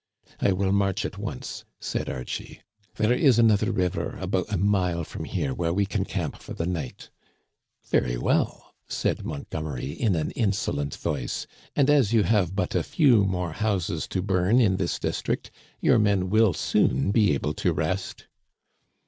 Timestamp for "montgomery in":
9.23-10.15